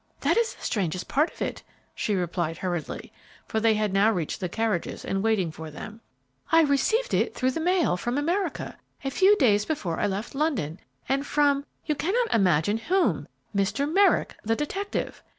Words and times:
"That 0.21 0.35
is 0.35 0.55
the 0.55 0.63
strangest 0.63 1.07
part 1.07 1.31
of 1.31 1.43
it," 1.43 1.61
she 1.93 2.15
replied, 2.15 2.57
hurriedly, 2.57 3.13
for 3.47 3.59
they 3.59 3.75
had 3.75 3.93
now 3.93 4.11
reached 4.11 4.39
the 4.39 4.49
carriages 4.49 5.05
in 5.05 5.21
waiting 5.21 5.51
for 5.51 5.69
them. 5.69 6.01
"I 6.51 6.61
received 6.63 7.13
it 7.13 7.35
through 7.35 7.51
the 7.51 7.59
mail, 7.59 7.97
from 7.97 8.17
America, 8.17 8.79
a 9.03 9.11
few 9.11 9.35
days 9.35 9.63
before 9.63 9.99
I 9.99 10.07
left 10.07 10.33
London, 10.33 10.79
and 11.07 11.23
from 11.23 11.65
you 11.85 11.93
cannot 11.93 12.33
imagine 12.33 12.77
whom 12.79 13.27
Mr. 13.55 13.87
Merrick, 13.87 14.35
the 14.43 14.55
detective. 14.55 15.21